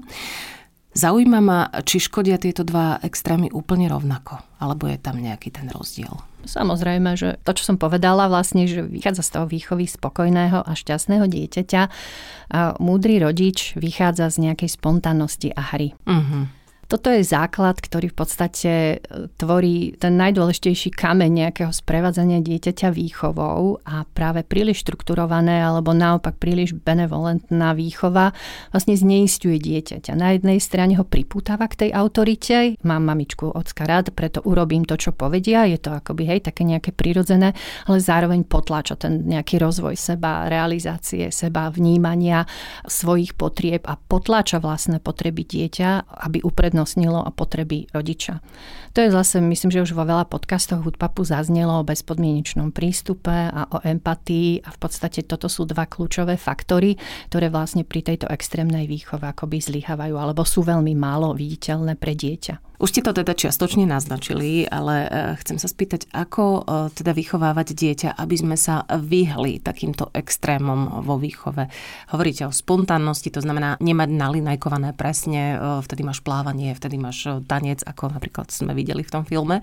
Zaujíma 0.95 1.39
ma, 1.43 1.67
či 1.83 1.99
škodia 1.99 2.39
tieto 2.39 2.63
dva 2.63 3.03
extrémy 3.03 3.51
úplne 3.51 3.91
rovnako, 3.91 4.39
alebo 4.63 4.87
je 4.87 4.95
tam 4.95 5.19
nejaký 5.19 5.51
ten 5.51 5.67
rozdiel. 5.67 6.31
Samozrejme, 6.43 7.15
že 7.15 7.39
to, 7.47 7.55
čo 7.55 7.73
som 7.73 7.77
povedala, 7.79 8.27
vlastne, 8.27 8.67
že 8.67 8.83
vychádza 8.83 9.23
z 9.23 9.31
toho 9.39 9.45
výchovy 9.47 9.87
spokojného 9.87 10.59
a 10.63 10.71
šťastného 10.75 11.25
dieťaťa 11.27 11.81
a 12.53 12.77
múdry 12.83 13.23
rodič 13.23 13.73
vychádza 13.79 14.29
z 14.29 14.51
nejakej 14.51 14.69
spontánnosti 14.75 15.55
a 15.55 15.61
hry. 15.75 15.95
Uh-huh. 16.03 16.51
Toto 16.93 17.09
je 17.09 17.25
základ, 17.25 17.81
ktorý 17.81 18.13
v 18.13 18.17
podstate 18.21 18.69
e, 18.69 18.97
tvorí 19.41 19.97
ten 19.97 20.13
najdôležitejší 20.13 20.93
kameň 20.93 21.31
nejakého 21.41 21.73
sprevádzania 21.73 22.37
dieťaťa 22.45 22.93
výchovou 22.93 23.81
a 23.81 24.05
práve 24.13 24.45
príliš 24.45 24.85
štrukturované 24.85 25.57
alebo 25.65 25.89
naopak 25.97 26.37
príliš 26.37 26.77
benevolentná 26.77 27.73
výchova 27.73 28.37
vlastne 28.69 28.93
zneistuje 28.93 29.57
dieťaťa. 29.57 30.13
Na 30.13 30.37
jednej 30.37 30.61
strane 30.61 30.93
ho 30.93 31.01
pripútava 31.01 31.65
k 31.65 31.89
tej 31.89 31.97
autorite, 31.97 32.77
mám 32.85 33.09
mamičku 33.09 33.49
ocka 33.49 33.89
rád, 33.89 34.13
preto 34.13 34.45
urobím 34.45 34.85
to, 34.85 34.93
čo 34.93 35.17
povedia, 35.17 35.65
je 35.65 35.81
to 35.81 35.97
akoby 35.97 36.29
hej, 36.29 36.45
také 36.45 36.61
nejaké 36.61 36.93
prirodzené, 36.93 37.57
ale 37.89 37.97
zároveň 37.97 38.45
potláča 38.45 39.01
ten 39.01 39.25
nejaký 39.25 39.57
rozvoj 39.57 39.97
seba, 39.97 40.45
realizácie 40.45 41.33
seba, 41.33 41.73
vnímania 41.73 42.45
svojich 42.85 43.33
potrieb 43.33 43.81
a 43.89 43.97
potláča 43.97 44.61
vlastné 44.61 45.01
potreby 45.01 45.41
dieťa, 45.41 46.21
aby 46.29 46.45
uprednostnil 46.45 46.82
uprednostnilo 46.83 47.23
a 47.23 47.31
potreby 47.31 47.87
rodiča. 47.95 48.43
To 48.93 49.01
je 49.01 49.09
zase, 49.09 49.41
myslím, 49.41 49.71
že 49.73 49.81
už 49.81 49.97
vo 49.97 50.05
veľa 50.05 50.29
podcastoch 50.29 50.83
Hudpapu 50.83 51.25
zaznelo 51.25 51.81
o 51.81 51.87
bezpodmienečnom 51.87 52.69
prístupe 52.69 53.33
a 53.33 53.65
o 53.71 53.81
empatii 53.81 54.61
a 54.61 54.69
v 54.69 54.77
podstate 54.77 55.25
toto 55.25 55.49
sú 55.49 55.65
dva 55.65 55.89
kľúčové 55.89 56.37
faktory, 56.37 56.99
ktoré 57.31 57.49
vlastne 57.49 57.87
pri 57.87 58.05
tejto 58.05 58.29
extrémnej 58.29 58.85
výchove 58.85 59.25
akoby 59.25 59.63
zlyhávajú 59.63 60.13
alebo 60.13 60.45
sú 60.45 60.61
veľmi 60.61 60.93
málo 60.93 61.33
viditeľné 61.33 61.97
pre 61.97 62.13
dieťa. 62.13 62.73
Už 62.83 62.91
ste 62.91 63.05
to 63.05 63.15
teda 63.15 63.31
čiastočne 63.31 63.87
naznačili, 63.87 64.67
ale 64.67 65.07
e, 65.07 65.09
chcem 65.39 65.55
sa 65.55 65.71
spýtať, 65.71 66.11
ako 66.11 66.43
e, 66.43 66.61
teda 66.91 67.15
vychovávať 67.15 67.71
dieťa, 67.71 68.09
aby 68.17 68.35
sme 68.35 68.57
sa 68.59 68.83
vyhli 68.89 69.63
takýmto 69.63 70.11
extrémom 70.11 70.99
vo 70.99 71.15
výchove. 71.15 71.71
Hovoríte 72.11 72.43
o 72.43 72.51
spontánnosti, 72.51 73.31
to 73.31 73.39
znamená 73.39 73.79
nemať 73.79 74.09
nalinajkované 74.11 74.91
presne, 74.99 75.55
e, 75.55 75.57
vtedy 75.79 76.03
máš 76.03 76.25
plávanie, 76.25 76.62
vtedy 76.71 76.95
máš 76.95 77.43
tanec, 77.43 77.83
ako 77.83 78.15
napríklad 78.15 78.47
sme 78.47 78.71
videli 78.71 79.03
v 79.03 79.11
tom 79.11 79.27
filme. 79.27 79.59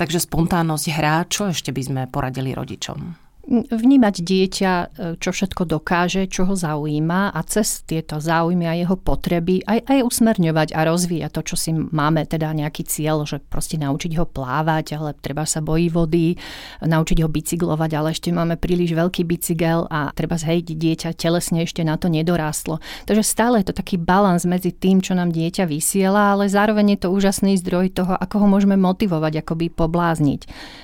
Takže 0.00 0.24
spontánnosť 0.24 0.86
hrá, 0.96 1.28
čo 1.28 1.52
ešte 1.52 1.76
by 1.76 1.82
sme 1.84 2.02
poradili 2.08 2.56
rodičom? 2.56 3.25
Vnímať 3.46 4.14
dieťa, 4.26 4.72
e, 4.74 4.86
čo 5.22 5.30
všetko 5.30 5.62
dokáže, 5.70 6.26
čo 6.26 6.50
ho 6.50 6.54
zaujíma 6.58 7.30
a 7.30 7.40
cez 7.46 7.86
tieto 7.86 8.18
záujmy 8.18 8.66
a 8.66 8.74
jeho 8.74 8.98
potreby 8.98 9.62
aj, 9.62 9.86
aj 9.86 10.00
usmerňovať 10.02 10.68
a 10.74 10.80
rozvíjať 10.82 11.30
to, 11.30 11.42
čo 11.46 11.56
si 11.56 11.70
máme, 11.70 12.26
teda 12.26 12.50
nejaký 12.50 12.82
cieľ, 12.82 13.22
že 13.22 13.38
proste 13.38 13.78
naučiť 13.78 14.18
ho 14.18 14.26
plávať, 14.26 14.98
ale 14.98 15.14
treba 15.14 15.46
sa 15.46 15.62
bojí 15.62 15.86
vody, 15.86 16.34
naučiť 16.82 17.22
ho 17.22 17.28
bicyklovať, 17.30 17.90
ale 17.94 18.08
ešte 18.10 18.34
máme 18.34 18.58
príliš 18.58 18.98
veľký 18.98 19.22
bicykel 19.22 19.86
a 19.86 20.10
treba 20.10 20.34
zhejť 20.34 20.66
dieťa 20.74 21.08
telesne 21.14 21.62
ešte 21.62 21.86
na 21.86 21.94
to 21.94 22.10
nedorástlo. 22.10 22.82
Takže 23.06 23.22
stále 23.22 23.62
je 23.62 23.70
to 23.70 23.78
taký 23.78 23.94
balans 23.94 24.42
medzi 24.42 24.74
tým, 24.74 24.98
čo 24.98 25.14
nám 25.14 25.30
dieťa 25.30 25.70
vysiela, 25.70 26.34
ale 26.34 26.50
zároveň 26.50 26.98
je 26.98 27.06
to 27.06 27.14
úžasný 27.14 27.54
zdroj 27.62 27.94
toho, 27.94 28.18
ako 28.18 28.42
ho 28.42 28.46
môžeme 28.50 28.74
motivovať, 28.74 29.46
akoby 29.46 29.70
poblázniť. 29.70 30.40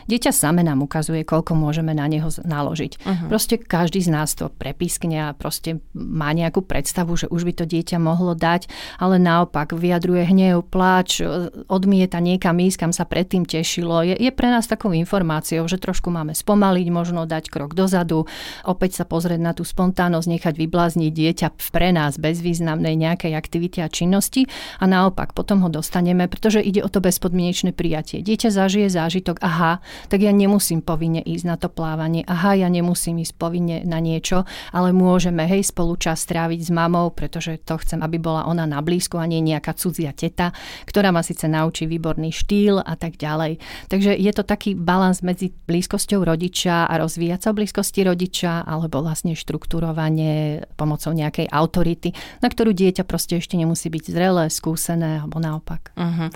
Dieťa 0.07 0.31
same 0.31 0.63
nám 0.63 0.87
ukazuje, 0.87 1.27
koľko 1.27 1.59
môžeme 1.59 1.91
na 1.91 2.07
neho 2.07 2.31
naložiť. 2.53 2.93
Uh-huh. 3.01 3.29
Proste 3.33 3.57
každý 3.57 4.05
z 4.05 4.13
nás 4.13 4.37
to 4.37 4.53
prepískne 4.53 5.33
a 5.33 5.33
proste 5.33 5.81
má 5.97 6.37
nejakú 6.37 6.61
predstavu, 6.61 7.17
že 7.17 7.27
už 7.33 7.49
by 7.49 7.53
to 7.57 7.65
dieťa 7.65 7.97
mohlo 7.97 8.37
dať, 8.37 8.69
ale 9.01 9.17
naopak 9.17 9.73
vyjadruje 9.73 10.29
hnev, 10.29 10.69
pláč, 10.69 11.25
odmieta 11.73 12.21
niekam 12.21 12.61
ísť, 12.61 12.77
kam 12.77 12.93
sa 12.93 13.09
predtým 13.09 13.49
tešilo. 13.49 14.05
Je, 14.05 14.19
je 14.19 14.31
pre 14.35 14.53
nás 14.53 14.69
takou 14.69 14.93
informáciou, 14.93 15.65
že 15.65 15.79
trošku 15.79 16.11
máme 16.11 16.35
spomaliť, 16.37 16.87
možno 16.93 17.25
dať 17.25 17.49
krok 17.49 17.73
dozadu, 17.73 18.29
opäť 18.67 19.01
sa 19.01 19.05
pozrieť 19.07 19.41
na 19.41 19.53
tú 19.55 19.63
spontánnosť, 19.63 20.27
nechať 20.29 20.55
vyblázniť 20.59 21.11
dieťa 21.15 21.49
pre 21.71 21.95
nás 21.95 22.19
bezvýznamnej 22.19 22.99
nejakej 22.99 23.33
aktivity 23.39 23.79
a 23.81 23.89
činnosti 23.89 24.51
a 24.83 24.85
naopak 24.91 25.33
potom 25.33 25.63
ho 25.63 25.71
dostaneme, 25.71 26.27
pretože 26.27 26.59
ide 26.59 26.83
o 26.83 26.91
to 26.91 26.99
bezpodmienečné 26.99 27.71
prijatie. 27.71 28.21
Dieťa 28.21 28.51
zažije 28.51 28.91
zážitok, 28.91 29.39
aha, 29.39 29.79
tak 30.11 30.27
ja 30.27 30.35
nemusím 30.35 30.83
povinne 30.83 31.23
ísť 31.23 31.45
na 31.47 31.57
to 31.57 31.71
plávanie, 31.71 32.27
aha, 32.27 32.42
aha, 32.43 32.59
ja 32.59 32.67
nemusím 32.67 33.23
ísť 33.23 33.39
povinne 33.39 33.87
na 33.87 34.03
niečo, 34.03 34.43
ale 34.75 34.91
môžeme, 34.91 35.47
hej, 35.47 35.63
spolu 35.71 35.95
čas 35.95 36.27
stráviť 36.27 36.67
s 36.67 36.71
mamou, 36.75 37.15
pretože 37.15 37.63
to 37.63 37.79
chcem, 37.79 38.03
aby 38.03 38.19
bola 38.19 38.51
ona 38.51 38.67
na 38.67 38.83
blízku 38.83 39.15
a 39.15 39.31
nie 39.31 39.39
nejaká 39.39 39.79
cudzia 39.79 40.11
teta, 40.11 40.51
ktorá 40.83 41.15
ma 41.15 41.23
síce 41.23 41.47
naučí 41.47 41.87
výborný 41.87 42.35
štýl 42.35 42.83
a 42.83 42.99
tak 42.99 43.15
ďalej. 43.15 43.63
Takže 43.87 44.19
je 44.19 44.33
to 44.35 44.43
taký 44.43 44.75
balans 44.75 45.23
medzi 45.23 45.55
blízkosťou 45.55 46.27
rodiča 46.27 46.91
a 46.91 46.95
rozvíjať 46.99 47.47
sa 47.47 47.55
blízkosti 47.55 48.03
rodiča, 48.03 48.67
alebo 48.67 49.07
vlastne 49.07 49.39
štruktúrovanie 49.39 50.67
pomocou 50.75 51.15
nejakej 51.15 51.47
autority, 51.47 52.11
na 52.43 52.51
ktorú 52.51 52.75
dieťa 52.75 53.07
proste 53.07 53.39
ešte 53.39 53.55
nemusí 53.55 53.87
byť 53.87 54.03
zrelé, 54.11 54.51
skúsené, 54.51 55.23
alebo 55.23 55.39
naopak. 55.39 55.95
Uh-huh. 55.95 56.27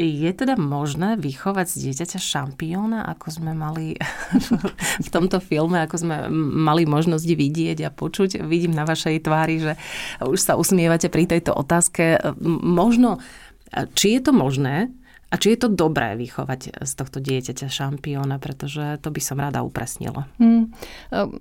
Je 0.00 0.30
teda 0.32 0.56
možné 0.56 1.20
vychovať 1.20 1.66
z 1.68 1.76
dieťaťa 1.90 2.16
šampióna, 2.16 3.04
ako 3.12 3.26
sme 3.28 3.52
mali 3.52 4.00
v 5.06 5.08
tomto 5.12 5.49
filme, 5.50 5.82
ako 5.82 5.96
sme 5.98 6.30
mali 6.54 6.86
možnosť 6.86 7.26
vidieť 7.26 7.78
a 7.82 7.90
počuť. 7.90 8.46
Vidím 8.46 8.70
na 8.70 8.86
vašej 8.86 9.26
tvári, 9.26 9.58
že 9.58 9.72
už 10.22 10.38
sa 10.38 10.54
usmievate 10.54 11.10
pri 11.10 11.26
tejto 11.26 11.50
otázke. 11.50 12.22
Možno, 12.62 13.18
či 13.98 14.14
je 14.14 14.20
to 14.22 14.30
možné, 14.30 14.94
a 15.30 15.38
či 15.38 15.54
je 15.54 15.62
to 15.62 15.68
dobré 15.70 16.18
vychovať 16.18 16.82
z 16.82 16.92
tohto 16.98 17.22
dieťaťa 17.22 17.70
šampióna, 17.70 18.42
pretože 18.42 18.98
to 18.98 19.14
by 19.14 19.22
som 19.22 19.38
rada 19.38 19.62
upresnila. 19.62 20.26
Hmm. 20.42 20.74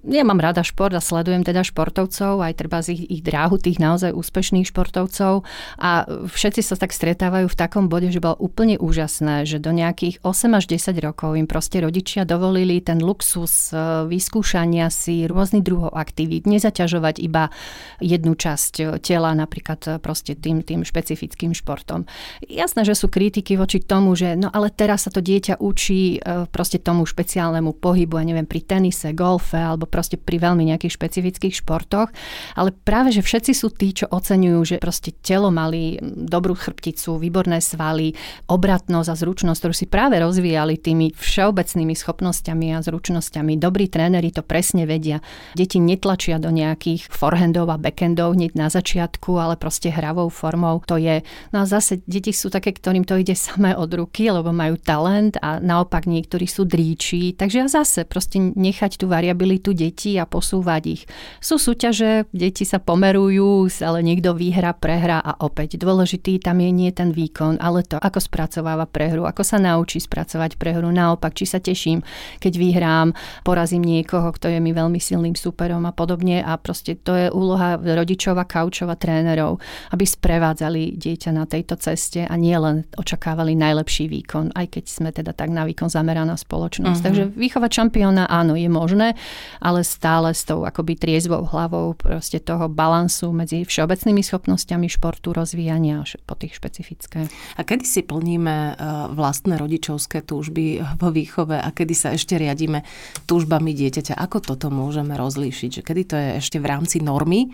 Ja 0.06 0.22
mám 0.22 0.38
rada 0.38 0.62
šport 0.62 0.94
a 0.94 1.02
sledujem 1.02 1.42
teda 1.42 1.66
športovcov, 1.66 2.38
aj 2.38 2.54
treba 2.54 2.86
z 2.86 2.94
ich, 2.94 3.04
ich 3.10 3.22
dráhu 3.26 3.58
tých 3.58 3.82
naozaj 3.82 4.14
úspešných 4.14 4.70
športovcov 4.70 5.42
a 5.82 6.06
všetci 6.06 6.62
sa 6.62 6.78
tak 6.78 6.94
stretávajú 6.94 7.50
v 7.50 7.58
takom 7.58 7.90
bode, 7.90 8.14
že 8.14 8.22
bolo 8.22 8.38
úplne 8.38 8.78
úžasné, 8.78 9.50
že 9.50 9.58
do 9.58 9.74
nejakých 9.74 10.22
8 10.22 10.54
až 10.54 10.70
10 10.70 10.94
rokov 11.02 11.34
im 11.34 11.50
proste 11.50 11.82
rodičia 11.82 12.30
dovolili 12.30 12.86
ten 12.86 13.02
luxus 13.02 13.74
e, 13.74 14.06
vyskúšania 14.06 14.94
si 14.94 15.26
rôznych 15.26 15.66
druhov 15.66 15.98
aktivít, 15.98 16.46
nezaťažovať 16.46 17.18
iba 17.26 17.50
jednu 17.98 18.38
časť 18.38 19.02
tela, 19.02 19.34
napríklad 19.34 19.98
proste 19.98 20.38
tým, 20.38 20.62
tým 20.62 20.86
špecifickým 20.86 21.58
športom. 21.58 22.06
Jasné, 22.46 22.86
že 22.86 22.94
sú 22.94 23.10
kritiky 23.10 23.58
voči 23.58 23.79
tomu, 23.84 24.16
že 24.16 24.36
no 24.36 24.50
ale 24.52 24.72
teraz 24.72 25.08
sa 25.08 25.12
to 25.12 25.20
dieťa 25.24 25.60
učí 25.60 26.18
e, 26.18 26.48
proste 26.50 26.80
tomu 26.80 27.06
špeciálnemu 27.06 27.76
pohybu, 27.78 28.20
a 28.20 28.24
neviem, 28.24 28.48
pri 28.48 28.62
tenise, 28.64 29.12
golfe 29.14 29.58
alebo 29.58 29.86
proste 29.86 30.20
pri 30.20 30.40
veľmi 30.40 30.70
nejakých 30.70 30.96
špecifických 30.96 31.60
športoch, 31.64 32.10
ale 32.56 32.72
práve, 32.72 33.16
že 33.16 33.26
všetci 33.26 33.52
sú 33.54 33.72
tí, 33.74 33.94
čo 33.94 34.06
oceňujú, 34.10 34.60
že 34.66 34.76
proste 34.82 35.16
telo 35.20 35.50
mali 35.50 35.98
dobrú 36.04 36.56
chrbticu, 36.56 37.18
výborné 37.18 37.60
svaly, 37.62 38.16
obratnosť 38.48 39.10
a 39.12 39.16
zručnosť, 39.16 39.60
ktorú 39.60 39.76
si 39.76 39.88
práve 39.88 40.20
rozvíjali 40.20 40.80
tými 40.80 41.12
všeobecnými 41.14 41.94
schopnosťami 41.94 42.76
a 42.76 42.84
zručnosťami. 42.84 43.60
Dobrí 43.60 43.92
tréneri 43.92 44.32
to 44.32 44.42
presne 44.42 44.86
vedia. 44.86 45.20
Deti 45.54 45.78
netlačia 45.82 46.40
do 46.40 46.50
nejakých 46.50 47.10
forehandov 47.10 47.70
a 47.74 47.82
backhandov 47.82 48.34
hneď 48.36 48.56
na 48.56 48.68
začiatku, 48.72 49.36
ale 49.36 49.60
proste 49.60 49.92
hravou 49.92 50.30
formou 50.32 50.82
to 50.86 50.96
je. 50.96 51.22
No 51.52 51.64
a 51.64 51.66
zase 51.66 52.02
deti 52.06 52.32
sú 52.32 52.48
také, 52.50 52.72
ktorým 52.72 53.04
to 53.04 53.18
ide 53.20 53.36
samé 53.36 53.69
samé 53.70 53.78
od 53.78 53.94
ruky, 53.94 54.34
lebo 54.34 54.50
majú 54.50 54.82
talent 54.82 55.38
a 55.46 55.62
naopak 55.62 56.10
niektorí 56.10 56.50
sú 56.50 56.66
dríči. 56.66 57.38
Takže 57.38 57.70
zase 57.70 58.02
proste 58.02 58.42
nechať 58.42 58.98
tú 58.98 59.06
variabilitu 59.06 59.78
detí 59.78 60.18
a 60.18 60.26
posúvať 60.26 60.84
ich. 60.90 61.04
Sú 61.38 61.62
súťaže, 61.62 62.26
deti 62.34 62.66
sa 62.66 62.82
pomerujú, 62.82 63.70
ale 63.86 64.02
niekto 64.02 64.34
vyhra, 64.34 64.74
prehra 64.74 65.22
a 65.22 65.38
opäť 65.46 65.78
dôležitý 65.78 66.42
tam 66.42 66.58
je 66.66 66.72
nie 66.74 66.90
ten 66.90 67.14
výkon, 67.14 67.62
ale 67.62 67.86
to, 67.86 68.02
ako 68.02 68.18
spracováva 68.18 68.90
prehru, 68.90 69.30
ako 69.30 69.46
sa 69.46 69.62
naučí 69.62 70.02
spracovať 70.02 70.58
prehru. 70.58 70.90
Naopak, 70.90 71.38
či 71.38 71.46
sa 71.46 71.62
teším, 71.62 72.02
keď 72.42 72.54
vyhrám, 72.58 73.08
porazím 73.46 73.86
niekoho, 73.86 74.34
kto 74.34 74.50
je 74.50 74.58
mi 74.58 74.74
veľmi 74.74 74.98
silným 74.98 75.38
superom 75.38 75.86
a 75.86 75.94
podobne. 75.94 76.42
A 76.42 76.58
proste 76.58 76.98
to 76.98 77.14
je 77.14 77.28
úloha 77.30 77.78
rodičov 77.78 78.34
a 78.40 78.48
kaučov 78.48 78.90
a 78.90 78.98
trénerov, 78.98 79.62
aby 79.94 80.04
sprevádzali 80.08 80.98
dieťa 80.98 81.30
na 81.36 81.46
tejto 81.46 81.78
ceste 81.78 82.26
a 82.26 82.34
nie 82.40 82.56
len 82.56 82.88
očakávali 82.96 83.59
najlepší 83.60 84.08
výkon, 84.08 84.56
aj 84.56 84.80
keď 84.80 84.84
sme 84.88 85.10
teda 85.12 85.36
tak 85.36 85.52
na 85.52 85.68
výkon 85.68 85.92
zameraná 85.92 86.40
spoločnosť. 86.40 87.00
Uh-huh. 87.00 87.08
Takže 87.12 87.24
výchovať 87.36 87.72
šampióna 87.84 88.32
áno, 88.32 88.56
je 88.56 88.72
možné, 88.72 89.20
ale 89.60 89.84
stále 89.84 90.32
s 90.32 90.48
tou 90.48 90.64
akoby 90.64 90.96
triezvou 90.96 91.44
hlavou 91.44 91.94
proste 92.00 92.40
toho 92.40 92.72
balansu 92.72 93.36
medzi 93.36 93.68
všeobecnými 93.68 94.24
schopnosťami 94.24 94.88
športu, 94.88 95.36
rozvíjania 95.36 96.02
po 96.24 96.40
tých 96.40 96.56
špecifické. 96.56 97.28
A 97.60 97.62
kedy 97.68 97.84
si 97.84 98.02
plníme 98.06 98.56
e, 98.56 98.74
vlastné 99.12 99.60
rodičovské 99.60 100.24
túžby 100.24 100.80
vo 100.96 101.12
výchove 101.12 101.60
a 101.60 101.70
kedy 101.76 101.94
sa 101.94 102.16
ešte 102.16 102.40
riadíme 102.40 102.88
túžbami 103.28 103.76
dieťaťa? 103.76 104.16
Ako 104.16 104.40
toto 104.40 104.72
môžeme 104.72 105.20
rozlíšiť? 105.20 105.82
Že 105.82 105.86
kedy 105.86 106.02
to 106.08 106.16
je 106.16 106.30
ešte 106.40 106.58
v 106.62 106.70
rámci 106.70 107.04
normy 107.04 107.52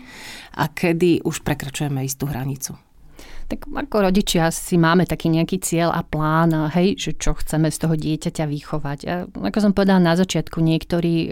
a 0.54 0.70
kedy 0.70 1.26
už 1.26 1.42
prekračujeme 1.42 2.06
istú 2.06 2.30
hranicu? 2.30 2.85
Tak 3.46 3.70
ako 3.70 4.10
rodičia 4.10 4.50
si 4.50 4.74
máme 4.74 5.06
taký 5.06 5.30
nejaký 5.30 5.62
cieľ 5.62 5.94
a 5.94 6.02
plán, 6.02 6.50
hej, 6.74 6.98
že 6.98 7.10
čo 7.14 7.38
chceme 7.38 7.70
z 7.70 7.78
toho 7.78 7.94
dieťaťa 7.94 8.44
vychovať. 8.44 8.98
A 9.06 9.14
ako 9.30 9.58
som 9.62 9.72
povedala 9.72 10.02
na 10.02 10.18
začiatku, 10.18 10.58
niektorí 10.58 11.14
e, 11.14 11.28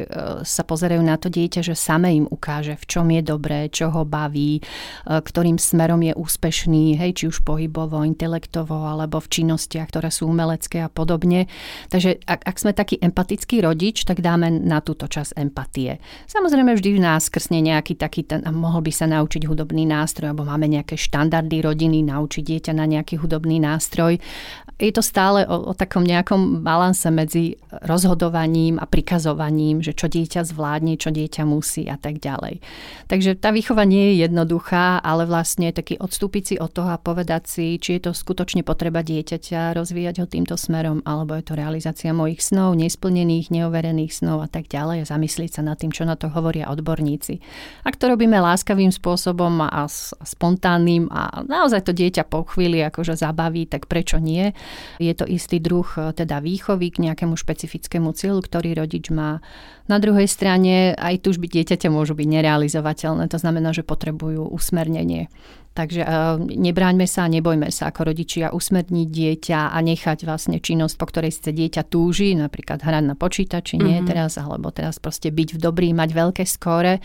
sa 0.47 0.63
pozerajú 0.63 1.03
na 1.03 1.19
to 1.19 1.27
dieťa, 1.27 1.67
že 1.67 1.75
same 1.75 2.15
im 2.15 2.27
ukáže, 2.31 2.79
v 2.79 2.85
čom 2.87 3.07
je 3.11 3.23
dobré, 3.27 3.67
čo 3.67 3.91
ho 3.91 4.07
baví, 4.07 4.59
e, 4.59 4.63
ktorým 5.11 5.59
smerom 5.59 6.07
je 6.07 6.15
úspešný, 6.15 6.95
hej, 7.03 7.11
či 7.19 7.25
už 7.27 7.43
pohybovo, 7.43 8.07
intelektovo, 8.07 8.87
alebo 8.87 9.19
v 9.19 9.31
činnostiach, 9.35 9.91
ktoré 9.91 10.15
sú 10.15 10.31
umelecké 10.31 10.87
a 10.87 10.89
podobne. 10.93 11.51
Takže 11.91 12.23
ak, 12.31 12.47
ak 12.47 12.57
sme 12.63 12.71
taký 12.71 13.03
empatický 13.03 13.59
rodič, 13.59 14.07
tak 14.07 14.23
dáme 14.23 14.55
na 14.55 14.79
túto 14.79 15.11
čas 15.11 15.35
empatie. 15.35 15.99
Samozrejme 16.31 16.79
vždy 16.79 16.91
v 16.95 17.03
nás 17.03 17.27
krsne 17.27 17.59
nejaký 17.59 17.99
taký 17.99 18.23
ten, 18.23 18.47
mohol 18.55 18.87
by 18.87 18.93
sa 18.95 19.11
naučiť 19.11 19.51
hudobný 19.51 19.83
nástroj, 19.83 20.31
alebo 20.31 20.47
máme 20.47 20.71
nejaké 20.71 20.95
štandardy 20.95 21.59
rodiny, 21.59 22.04
naučiť 22.05 22.45
dieťa 22.45 22.73
na 22.77 22.85
nejaký 22.85 23.19
hudobný 23.19 23.59
nástroj 23.59 24.21
je 24.75 24.91
to 24.91 25.07
stále 25.07 25.47
o, 25.47 25.71
o 25.71 25.73
takom 25.75 26.03
nejakom 26.03 26.67
balanse 26.67 27.07
medzi 27.15 27.55
rozhodovaním 27.87 28.83
a 28.83 28.91
prikazovaním, 28.91 29.79
že 29.79 29.95
čo 29.95 30.11
dieťa 30.11 30.43
zvládne, 30.43 30.99
čo 30.99 31.15
dieťa 31.15 31.47
musí 31.47 31.87
a 31.87 31.95
tak 31.95 32.19
ďalej. 32.19 32.59
Takže 33.07 33.39
tá 33.39 33.55
výchova 33.55 33.87
nie 33.87 34.15
je 34.15 34.27
jednoduchá, 34.27 34.99
ale 34.99 35.31
vlastne 35.31 35.71
taký 35.71 35.95
odstúpiť 36.03 36.43
si 36.43 36.55
od 36.59 36.75
toho 36.75 36.91
a 36.91 36.99
povedať 36.99 37.43
si, 37.47 37.67
či 37.79 37.99
je 37.99 38.11
to 38.11 38.13
skutočne 38.13 38.67
potreba 38.67 39.07
dieťaťa 39.07 39.79
rozvíjať 39.79 40.15
ho 40.21 40.27
týmto 40.27 40.59
smerom, 40.59 41.07
alebo 41.07 41.39
je 41.39 41.47
to 41.47 41.55
realizácia 41.55 42.11
mojich 42.11 42.43
snov, 42.43 42.75
nesplnených, 42.75 43.55
neoverených 43.55 44.11
snov 44.11 44.43
a 44.43 44.49
tak 44.51 44.67
ďalej 44.67 45.07
a 45.07 45.11
zamyslieť 45.11 45.61
sa 45.61 45.63
nad 45.63 45.79
tým, 45.79 45.95
čo 45.95 46.03
na 46.03 46.19
to 46.19 46.27
hovoria 46.35 46.67
odborníci. 46.67 47.39
Ak 47.87 47.95
to 47.95 48.11
robíme 48.11 48.35
láskavým 48.43 48.91
spôsobom 48.91 49.63
a 49.63 49.87
spontánnym 50.27 51.07
a 51.15 51.47
naozaj 51.47 51.87
to 51.87 51.93
dieťa 51.95 52.27
po 52.27 52.43
chvíli 52.45 52.83
akože 52.83 53.15
zabaví, 53.15 53.71
tak 53.71 53.87
prečo 53.87 54.19
nie? 54.19 54.51
Je 54.99 55.15
to 55.15 55.25
istý 55.25 55.63
druh 55.63 55.87
e, 55.95 56.11
teda 56.11 56.43
výchovy 56.43 56.91
k 56.91 57.09
nejakému 57.09 57.39
špecifickému 57.39 58.11
cieľu, 58.13 58.43
ktorý 58.43 58.75
rodič 58.83 59.15
má. 59.15 59.39
Na 59.87 60.03
druhej 60.03 60.27
strane 60.27 60.99
aj 60.99 61.23
tužby 61.23 61.47
dieťaťa 61.47 61.89
môžu 61.89 62.19
byť 62.19 62.27
nerealizovateľné, 62.27 63.31
to 63.31 63.39
znamená, 63.39 63.71
že 63.71 63.87
potrebujú 63.87 64.51
usmernenie. 64.51 65.31
Takže 65.75 66.07
uh, 66.07 66.39
nebráňme 66.39 67.03
sa 67.11 67.27
a 67.27 67.33
nebojme 67.35 67.67
sa 67.75 67.91
ako 67.91 68.15
rodičia 68.15 68.55
usmerniť 68.55 69.09
dieťa 69.11 69.75
a 69.75 69.79
nechať 69.83 70.23
vlastne 70.23 70.63
činnosť, 70.63 70.95
po 70.95 71.11
ktorej 71.11 71.35
chce 71.35 71.51
dieťa 71.51 71.83
túži, 71.91 72.39
napríklad 72.39 72.79
hrať 72.79 73.03
na 73.03 73.19
počítači, 73.19 73.83
nie 73.83 73.99
mm-hmm. 73.99 74.07
teraz, 74.07 74.39
alebo 74.39 74.71
teraz 74.71 75.03
proste 75.03 75.35
byť 75.35 75.59
v 75.59 75.59
dobrý, 75.59 75.89
mať 75.91 76.15
veľké 76.15 76.45
skóre, 76.47 77.03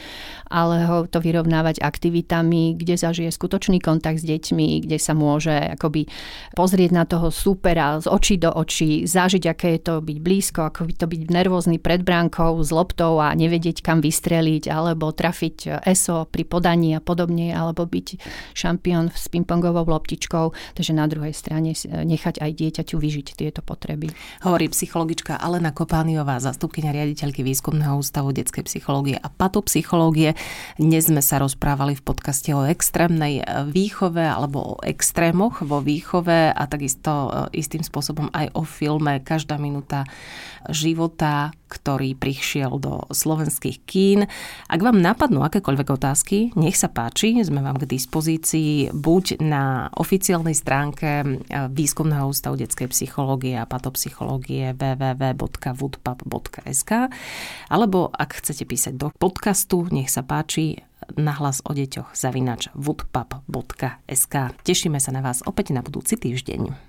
ale 0.53 0.85
ho 0.85 1.09
to 1.09 1.17
vyrovnávať 1.17 1.81
aktivitami, 1.81 2.77
kde 2.77 2.93
zažije 2.93 3.33
skutočný 3.33 3.81
kontakt 3.81 4.21
s 4.21 4.29
deťmi, 4.29 4.85
kde 4.85 5.01
sa 5.01 5.17
môže 5.17 5.73
akoby 5.73 6.05
pozrieť 6.53 6.91
na 6.93 7.09
toho 7.09 7.33
supera 7.33 7.97
z 7.97 8.05
očí 8.05 8.37
do 8.37 8.53
očí, 8.53 9.09
zažiť, 9.09 9.49
aké 9.49 9.81
je 9.81 9.81
to 9.81 9.93
byť 9.97 10.17
blízko, 10.21 10.69
ako 10.69 10.85
by 10.85 10.93
to 10.93 11.05
byť 11.09 11.21
nervózny 11.33 11.81
pred 11.81 12.05
bránkou 12.05 12.61
s 12.61 12.69
loptou 12.69 13.17
a 13.17 13.33
nevedieť, 13.33 13.81
kam 13.81 13.97
vystreliť, 13.97 14.69
alebo 14.69 15.09
trafiť 15.09 15.81
ESO 15.89 16.29
pri 16.29 16.45
podaní 16.45 16.93
a 16.93 17.01
podobne, 17.01 17.49
alebo 17.49 17.89
byť 17.89 18.07
šampión 18.59 19.07
s 19.15 19.31
pingpongovou 19.31 19.87
loptičkou, 19.87 20.51
takže 20.75 20.91
na 20.91 21.07
druhej 21.07 21.31
strane 21.31 21.71
nechať 21.87 22.43
aj 22.43 22.51
dieťaťu 22.51 22.95
vyžiť 22.99 23.27
tieto 23.39 23.63
potreby. 23.63 24.11
Hovorí 24.43 24.67
psychologička 24.67 25.39
Alena 25.39 25.71
Kopániová, 25.71 26.43
zastupkynia 26.43 26.91
riaditeľky 26.91 27.39
Výskumného 27.47 27.95
ústavu 27.95 28.35
detskej 28.35 28.67
psychológie 28.67 29.15
a 29.15 29.31
patopsychológie. 29.31 30.35
Dnes 30.75 31.07
sme 31.07 31.23
sa 31.23 31.39
rozprávali 31.39 31.95
v 31.95 32.03
podcaste 32.03 32.51
o 32.51 32.67
extrémnej 32.67 33.45
výchove 33.71 34.21
alebo 34.21 34.75
o 34.75 34.81
extrémoch 34.83 35.63
vo 35.63 35.79
výchove 35.79 36.51
a 36.51 36.63
takisto 36.65 37.29
e, 37.29 37.61
istým 37.61 37.85
spôsobom 37.85 38.27
aj 38.33 38.51
o 38.57 38.65
filme 38.65 39.21
Každá 39.21 39.61
minúta 39.61 40.03
života, 40.67 41.55
ktorý 41.69 42.17
prišiel 42.17 42.81
do 42.81 43.05
slovenských 43.13 43.77
kín. 43.85 44.25
Ak 44.65 44.81
vám 44.81 44.99
napadnú 44.99 45.45
akékoľvek 45.45 45.87
otázky, 45.93 46.37
nech 46.57 46.75
sa 46.75 46.89
páči, 46.89 47.37
sme 47.45 47.61
vám 47.61 47.77
k 47.77 47.85
dispozícii 47.85 48.48
buď 48.89 49.37
na 49.43 49.93
oficiálnej 49.93 50.57
stránke 50.57 51.21
eh, 51.21 51.37
Výskumného 51.69 52.25
ústavu 52.31 52.55
detskej 52.57 52.87
psychológie 52.89 53.53
a 53.59 53.67
patopsychológie 53.69 54.73
www.woodpap.sk 54.73 56.91
alebo 57.69 58.09
ak 58.09 58.41
chcete 58.41 58.65
písať 58.65 58.97
do 58.97 59.13
podcastu, 59.13 59.85
nech 59.93 60.09
sa 60.09 60.25
páči 60.25 60.81
nahlas 61.17 61.65
o 61.65 61.73
deťoch 61.73 62.13
zavinač 62.13 62.69
woodpap.sk. 62.77 64.35
Tešíme 64.65 64.99
sa 65.01 65.11
na 65.13 65.21
vás 65.25 65.41
opäť 65.45 65.73
na 65.73 65.81
budúci 65.81 66.17
týždeň. 66.17 66.88